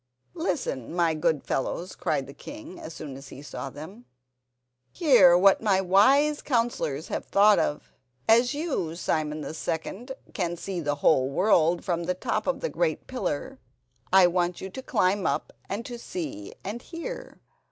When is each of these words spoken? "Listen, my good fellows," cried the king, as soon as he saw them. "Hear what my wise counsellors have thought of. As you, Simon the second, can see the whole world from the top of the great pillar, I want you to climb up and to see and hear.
"Listen, 0.33 0.95
my 0.95 1.13
good 1.13 1.43
fellows," 1.43 1.95
cried 1.95 2.25
the 2.25 2.33
king, 2.33 2.79
as 2.79 2.91
soon 2.91 3.15
as 3.15 3.27
he 3.27 3.43
saw 3.43 3.69
them. 3.69 4.05
"Hear 4.91 5.37
what 5.37 5.61
my 5.61 5.79
wise 5.79 6.41
counsellors 6.41 7.09
have 7.09 7.23
thought 7.25 7.59
of. 7.59 7.93
As 8.27 8.55
you, 8.55 8.95
Simon 8.95 9.41
the 9.41 9.53
second, 9.53 10.13
can 10.33 10.57
see 10.57 10.79
the 10.79 10.95
whole 11.05 11.29
world 11.29 11.85
from 11.85 12.05
the 12.05 12.15
top 12.15 12.47
of 12.47 12.61
the 12.61 12.69
great 12.69 13.05
pillar, 13.05 13.59
I 14.11 14.25
want 14.25 14.59
you 14.59 14.71
to 14.71 14.81
climb 14.81 15.27
up 15.27 15.53
and 15.69 15.85
to 15.85 15.99
see 15.99 16.55
and 16.63 16.81
hear. 16.81 17.39